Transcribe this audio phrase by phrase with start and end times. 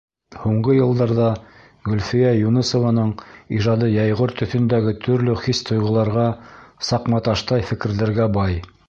[0.43, 1.25] Һуңғы йылдарҙа
[1.89, 3.11] Гөлфиә Юнысованың
[3.59, 6.27] ижады йәйғор төҫөндәге төрлө хис-тойғоларға,
[6.91, 8.59] саҡматаштай фекерҙәргә бай.